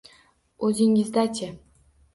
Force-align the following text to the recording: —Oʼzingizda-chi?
—Oʼzingizda-chi? 0.69 1.55